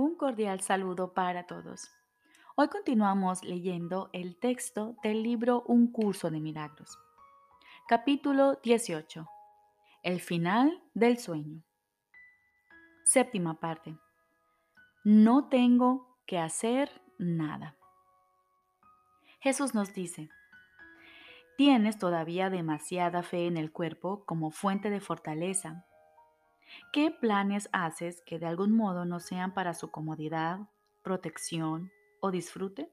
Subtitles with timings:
[0.00, 1.90] Un cordial saludo para todos.
[2.54, 6.96] Hoy continuamos leyendo el texto del libro Un curso de milagros.
[7.88, 9.28] Capítulo 18.
[10.04, 11.64] El final del sueño.
[13.02, 13.98] Séptima parte.
[15.02, 17.76] No tengo que hacer nada.
[19.40, 20.30] Jesús nos dice,
[21.56, 25.87] tienes todavía demasiada fe en el cuerpo como fuente de fortaleza
[26.92, 30.60] ¿Qué planes haces que de algún modo no sean para su comodidad,
[31.02, 31.90] protección
[32.20, 32.92] o disfrute?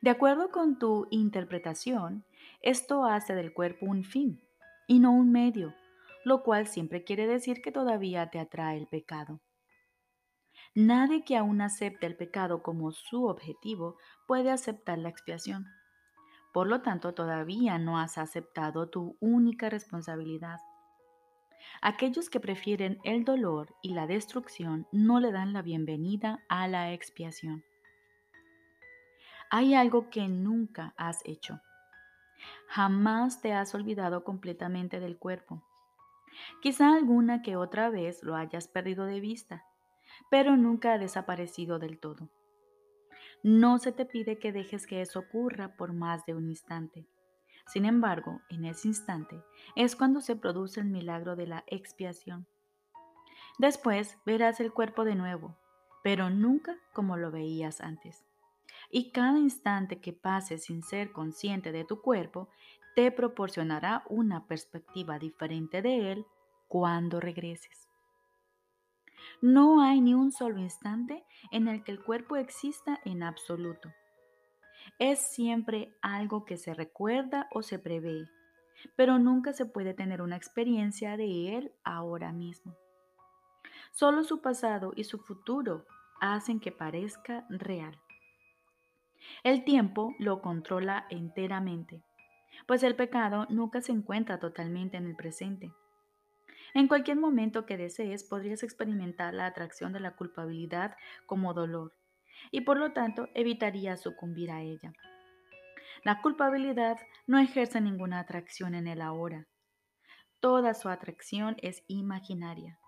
[0.00, 2.24] De acuerdo con tu interpretación,
[2.60, 4.40] esto hace del cuerpo un fin
[4.86, 5.74] y no un medio,
[6.24, 9.40] lo cual siempre quiere decir que todavía te atrae el pecado.
[10.74, 15.66] Nadie que aún acepte el pecado como su objetivo puede aceptar la expiación.
[16.52, 20.58] Por lo tanto, todavía no has aceptado tu única responsabilidad,
[21.80, 26.92] Aquellos que prefieren el dolor y la destrucción no le dan la bienvenida a la
[26.92, 27.64] expiación.
[29.50, 31.60] Hay algo que nunca has hecho.
[32.68, 35.62] Jamás te has olvidado completamente del cuerpo.
[36.62, 39.64] Quizá alguna que otra vez lo hayas perdido de vista,
[40.30, 42.30] pero nunca ha desaparecido del todo.
[43.42, 47.06] No se te pide que dejes que eso ocurra por más de un instante.
[47.72, 49.42] Sin embargo, en ese instante
[49.76, 52.46] es cuando se produce el milagro de la expiación.
[53.58, 55.56] Después verás el cuerpo de nuevo,
[56.02, 58.26] pero nunca como lo veías antes.
[58.90, 62.50] Y cada instante que pases sin ser consciente de tu cuerpo
[62.94, 66.26] te proporcionará una perspectiva diferente de él
[66.68, 67.88] cuando regreses.
[69.40, 73.90] No hay ni un solo instante en el que el cuerpo exista en absoluto
[74.98, 78.28] es siempre algo que se recuerda o se prevé,
[78.96, 82.76] pero nunca se puede tener una experiencia de él ahora mismo.
[83.92, 85.86] Solo su pasado y su futuro
[86.20, 87.98] hacen que parezca real.
[89.44, 92.02] El tiempo lo controla enteramente,
[92.66, 95.72] pues el pecado nunca se encuentra totalmente en el presente.
[96.74, 100.96] En cualquier momento que desees podrías experimentar la atracción de la culpabilidad
[101.26, 101.92] como dolor,
[102.50, 104.92] y por lo tanto evitaría sucumbir a ella.
[106.04, 109.46] La culpabilidad no ejerce ninguna atracción en el ahora.
[110.40, 112.78] Toda su atracción es imaginaria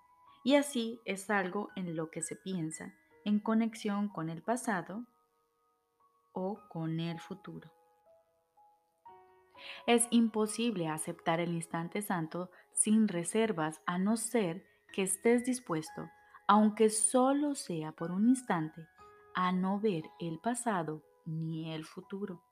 [0.45, 2.93] y así es algo en lo que se piensa
[3.25, 5.07] en conexión con el pasado
[6.33, 7.71] o con el futuro.
[9.87, 16.11] Es imposible aceptar el instante santo sin reservas a no ser que estés dispuesto,
[16.47, 18.87] aunque solo sea por un instante,
[19.35, 22.43] a no ver el pasado ni el futuro.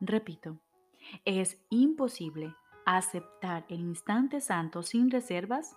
[0.00, 0.58] Repito,
[1.24, 2.54] es imposible
[2.84, 5.76] aceptar el instante santo sin reservas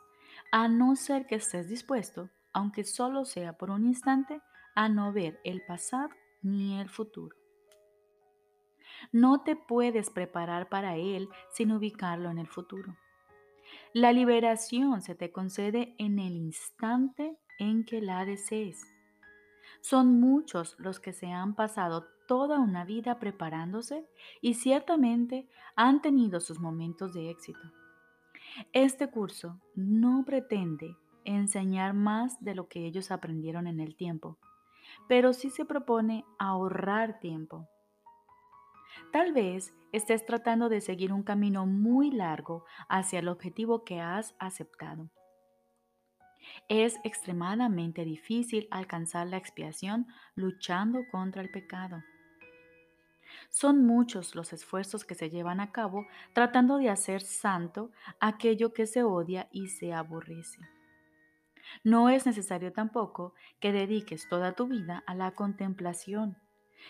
[0.52, 4.42] a no ser que estés dispuesto, aunque solo sea por un instante,
[4.76, 6.10] a no ver el pasado
[6.42, 7.36] ni el futuro.
[9.12, 12.96] No te puedes preparar para él sin ubicarlo en el futuro.
[13.94, 18.95] La liberación se te concede en el instante en que la desees.
[19.82, 24.08] Son muchos los que se han pasado toda una vida preparándose
[24.42, 27.72] y ciertamente han tenido sus momentos de éxito.
[28.74, 34.38] Este curso no pretende enseñar más de lo que ellos aprendieron en el tiempo,
[35.08, 37.68] pero sí se propone ahorrar tiempo.
[39.12, 44.36] Tal vez estés tratando de seguir un camino muy largo hacia el objetivo que has
[44.40, 45.10] aceptado.
[46.70, 52.04] Es extremadamente difícil alcanzar la expiación luchando contra el pecado.
[53.50, 58.86] Son muchos los esfuerzos que se llevan a cabo tratando de hacer santo aquello que
[58.88, 60.60] se odia y se aborrece.
[61.84, 66.38] No es necesario tampoco que dediques toda tu vida a la contemplación,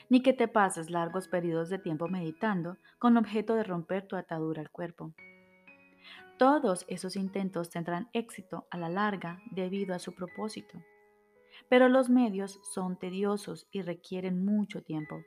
[0.09, 4.61] ni que te pases largos periodos de tiempo meditando con objeto de romper tu atadura
[4.61, 5.13] al cuerpo.
[6.37, 10.83] Todos esos intentos tendrán éxito a la larga debido a su propósito.
[11.69, 15.23] Pero los medios son tediosos y requieren mucho tiempo,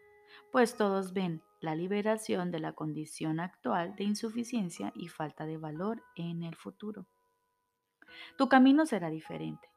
[0.53, 6.03] pues todos ven la liberación de la condición actual de insuficiencia y falta de valor
[6.15, 7.07] en el futuro.
[8.37, 9.69] Tu camino será diferente,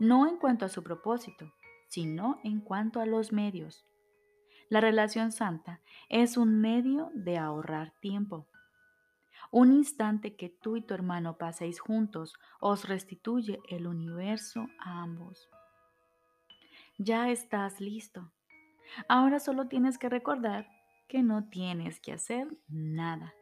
[0.00, 1.52] no en cuanto a su propósito,
[1.88, 3.86] sino en cuanto a los medios.
[4.70, 8.48] La relación santa es un medio de ahorrar tiempo
[9.50, 15.48] un instante que tú y tu hermano paséis juntos os restituye el universo a ambos.
[16.98, 18.30] Ya estás listo.
[19.08, 20.66] Ahora solo tienes que recordar
[21.08, 23.34] que no tienes que hacer nada.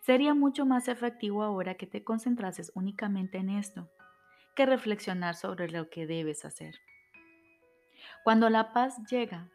[0.00, 3.90] Sería mucho más efectivo ahora que te concentrases únicamente en esto,
[4.54, 6.76] que reflexionar sobre lo que debes hacer.
[8.22, 9.50] Cuando la paz llega,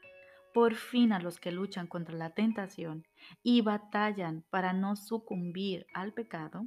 [0.53, 3.05] por fin a los que luchan contra la tentación
[3.43, 6.65] y batallan para no sucumbir al pecado,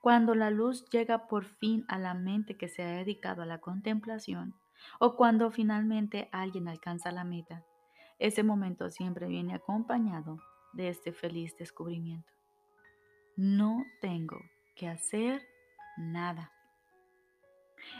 [0.00, 3.60] cuando la luz llega por fin a la mente que se ha dedicado a la
[3.60, 4.54] contemplación,
[4.98, 7.64] o cuando finalmente alguien alcanza la meta,
[8.18, 10.38] ese momento siempre viene acompañado
[10.72, 12.32] de este feliz descubrimiento.
[13.36, 14.38] No tengo
[14.76, 15.42] que hacer
[15.96, 16.52] nada.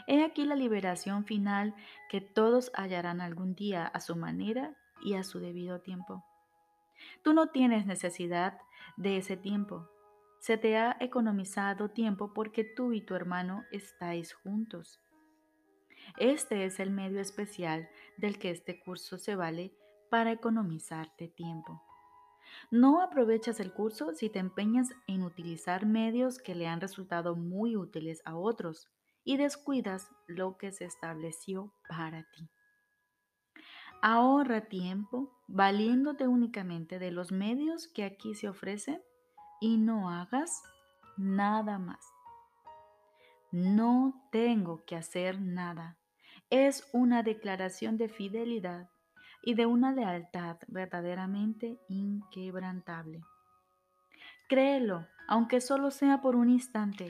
[0.07, 1.75] He aquí la liberación final
[2.09, 6.23] que todos hallarán algún día a su manera y a su debido tiempo.
[7.23, 8.57] Tú no tienes necesidad
[8.97, 9.89] de ese tiempo.
[10.39, 14.99] Se te ha economizado tiempo porque tú y tu hermano estáis juntos.
[16.17, 19.73] Este es el medio especial del que este curso se vale
[20.09, 21.81] para economizarte tiempo.
[22.71, 27.75] No aprovechas el curso si te empeñas en utilizar medios que le han resultado muy
[27.75, 28.89] útiles a otros
[29.23, 32.49] y descuidas lo que se estableció para ti.
[34.05, 39.01] Ahorra tiempo valiéndote únicamente de los medios que aquí se ofrecen
[39.61, 40.61] y no hagas
[41.15, 42.05] nada más.
[43.53, 45.97] No tengo que hacer nada.
[46.49, 48.89] Es una declaración de fidelidad
[49.41, 53.21] y de una lealtad verdaderamente inquebrantable.
[54.49, 57.09] Créelo, aunque solo sea por un instante,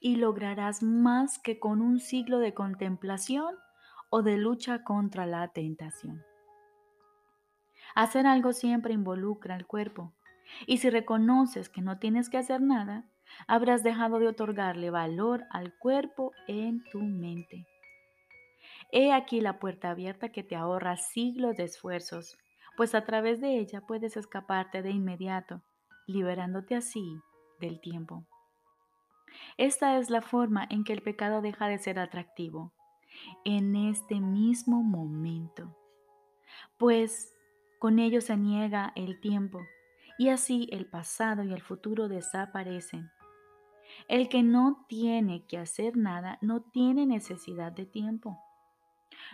[0.00, 3.54] y lograrás más que con un siglo de contemplación
[4.16, 6.24] o de lucha contra la tentación.
[7.96, 10.12] Hacer algo siempre involucra al cuerpo,
[10.68, 13.10] y si reconoces que no tienes que hacer nada,
[13.48, 17.66] habrás dejado de otorgarle valor al cuerpo en tu mente.
[18.92, 22.38] He aquí la puerta abierta que te ahorra siglos de esfuerzos,
[22.76, 25.60] pues a través de ella puedes escaparte de inmediato,
[26.06, 27.18] liberándote así
[27.58, 28.24] del tiempo.
[29.56, 32.72] Esta es la forma en que el pecado deja de ser atractivo,
[33.44, 35.76] en este mismo momento,
[36.78, 37.34] pues
[37.78, 39.60] con ello se niega el tiempo
[40.18, 43.10] y así el pasado y el futuro desaparecen.
[44.08, 48.38] El que no tiene que hacer nada no tiene necesidad de tiempo.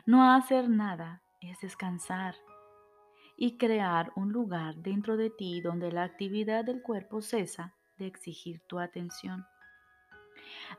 [0.06, 2.34] No hacer nada es descansar
[3.36, 8.60] y crear un lugar dentro de ti donde la actividad del cuerpo cesa de exigir
[8.66, 9.46] tu atención.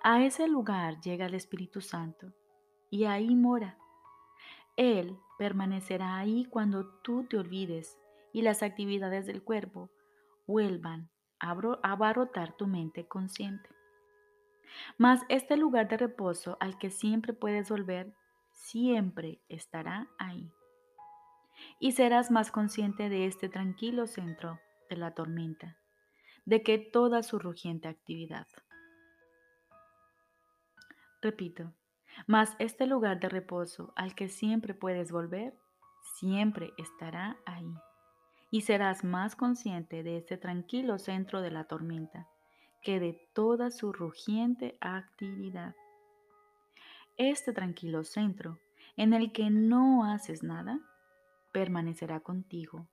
[0.03, 2.33] A ese lugar llega el Espíritu Santo
[2.91, 3.77] y ahí mora.
[4.75, 7.97] Él permanecerá ahí cuando tú te olvides
[8.33, 9.89] y las actividades del cuerpo
[10.45, 11.09] vuelvan
[11.39, 13.69] a abarrotar tu mente consciente.
[14.97, 18.13] Mas este lugar de reposo al que siempre puedes volver,
[18.51, 20.51] siempre estará ahí.
[21.79, 24.59] Y serás más consciente de este tranquilo centro
[24.89, 25.77] de la tormenta,
[26.45, 28.47] de que toda su rugiente actividad.
[31.21, 31.73] Repito,
[32.27, 35.53] mas este lugar de reposo al que siempre puedes volver,
[36.15, 37.73] siempre estará ahí.
[38.49, 42.27] Y serás más consciente de este tranquilo centro de la tormenta
[42.81, 45.75] que de toda su rugiente actividad.
[47.17, 48.59] Este tranquilo centro,
[48.97, 50.79] en el que no haces nada,
[51.51, 52.87] permanecerá contigo,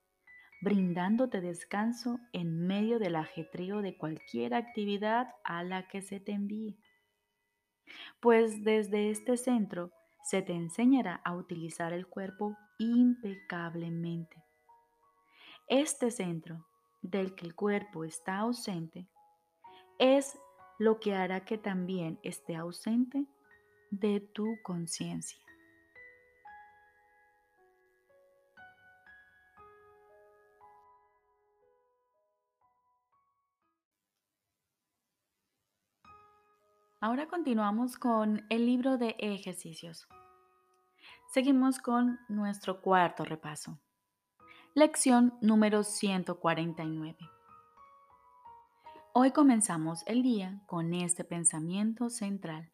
[0.60, 6.76] brindándote descanso en medio del ajetreo de cualquier actividad a la que se te envíe
[8.20, 9.90] pues desde este centro
[10.22, 14.42] se te enseñará a utilizar el cuerpo impecablemente.
[15.68, 16.66] Este centro,
[17.02, 19.06] del que el cuerpo está ausente,
[19.98, 20.38] es
[20.78, 23.26] lo que hará que también esté ausente
[23.90, 25.47] de tu conciencia.
[37.00, 40.08] Ahora continuamos con el libro de ejercicios.
[41.32, 43.78] Seguimos con nuestro cuarto repaso.
[44.74, 47.16] Lección número 149.
[49.12, 52.68] Hoy comenzamos el día con este pensamiento central.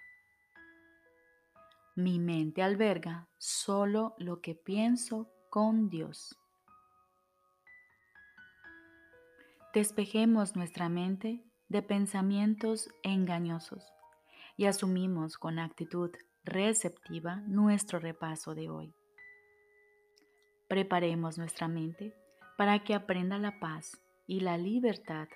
[1.95, 6.35] Mi mente alberga solo lo que pienso con Dios.
[9.75, 13.93] Despejemos nuestra mente de pensamientos engañosos
[14.56, 16.11] y asumimos con actitud
[16.44, 18.94] receptiva nuestro repaso de hoy.
[20.68, 22.14] Preparemos nuestra mente
[22.56, 25.28] para que aprenda la paz y la libertad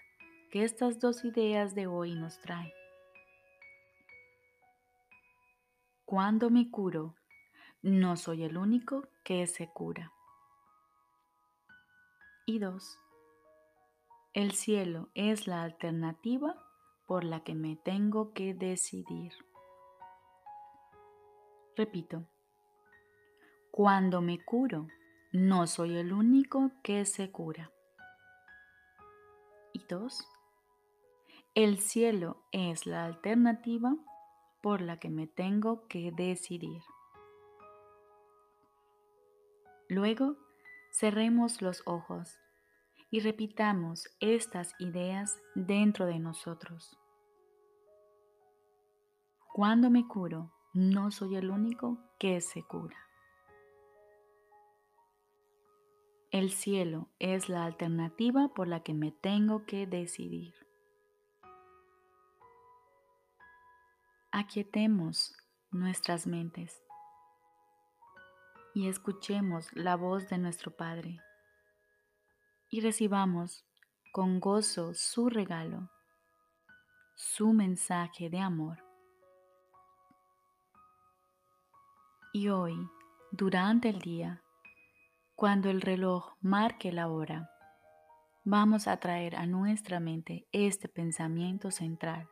[0.50, 2.72] que estas dos ideas de hoy nos traen.
[6.04, 7.14] Cuando me curo,
[7.82, 10.12] no soy el único que se cura.
[12.46, 12.98] Y dos,
[14.32, 16.56] el cielo es la alternativa
[17.08, 19.32] por la que me tengo que decidir.
[21.74, 22.26] Repito,
[23.70, 24.86] cuando me curo,
[25.32, 27.72] no soy el único que se cura.
[29.72, 30.28] Y dos,
[31.54, 33.96] el cielo es la alternativa
[34.60, 36.82] por la que me tengo que decidir.
[39.88, 40.36] Luego,
[40.92, 42.38] cerremos los ojos
[43.10, 46.98] y repitamos estas ideas dentro de nosotros.
[49.52, 52.96] Cuando me curo, no soy el único que se cura.
[56.30, 60.54] El cielo es la alternativa por la que me tengo que decidir.
[64.30, 65.34] Aquietemos
[65.70, 66.84] nuestras mentes
[68.74, 71.18] y escuchemos la voz de nuestro Padre
[72.70, 73.64] y recibamos
[74.12, 75.90] con gozo su regalo,
[77.14, 78.84] su mensaje de amor.
[82.32, 82.76] Y hoy,
[83.30, 84.42] durante el día,
[85.34, 87.50] cuando el reloj marque la hora,
[88.44, 92.28] vamos a traer a nuestra mente este pensamiento central.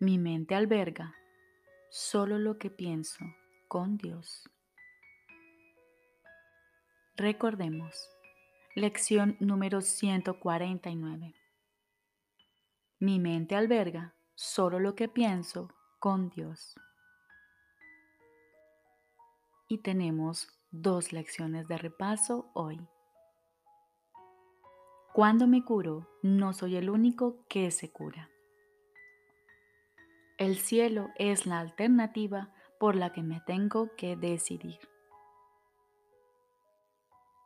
[0.00, 1.14] Mi mente alberga
[1.90, 3.24] solo lo que pienso
[3.68, 4.50] con Dios.
[7.16, 8.10] Recordemos,
[8.74, 11.34] lección número 149.
[12.98, 15.68] Mi mente alberga solo lo que pienso
[16.00, 16.74] con Dios.
[19.68, 22.80] Y tenemos dos lecciones de repaso hoy.
[25.12, 28.28] Cuando me curo, no soy el único que se cura.
[30.36, 34.80] El cielo es la alternativa por la que me tengo que decidir.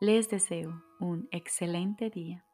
[0.01, 2.48] Les deseo un excelente día.